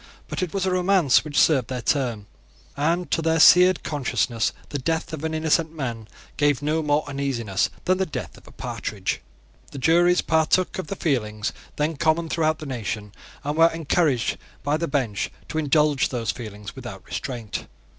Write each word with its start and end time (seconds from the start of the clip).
But 0.27 0.41
it 0.41 0.51
was 0.51 0.65
a 0.65 0.71
romance 0.71 1.23
which 1.23 1.39
served 1.39 1.67
their 1.67 1.83
turn; 1.83 2.25
and 2.75 3.11
to 3.11 3.21
their 3.21 3.39
seared 3.39 3.83
consciences 3.83 4.51
the 4.69 4.79
death 4.79 5.13
of 5.13 5.23
an 5.23 5.35
innocent 5.35 5.75
man 5.75 6.07
gave 6.37 6.63
no 6.63 6.81
more 6.81 7.03
uneasiness 7.07 7.69
than 7.85 7.99
the 7.99 8.05
death 8.07 8.35
of 8.35 8.47
a 8.47 8.51
partridge. 8.51 9.21
The 9.69 9.77
juries 9.77 10.23
partook 10.23 10.79
of 10.79 10.87
the 10.87 10.95
feelings 10.95 11.53
then 11.75 11.97
common 11.97 12.29
throughout 12.29 12.57
the 12.57 12.65
nation, 12.65 13.11
and 13.43 13.55
were 13.55 13.69
encouraged 13.71 14.39
by 14.63 14.75
the 14.77 14.87
bench 14.87 15.29
to 15.49 15.59
indulge 15.59 16.09
those 16.09 16.31
feelings 16.31 16.75
without 16.75 17.05
restraint. 17.05 17.67